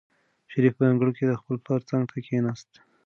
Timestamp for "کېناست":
2.25-2.69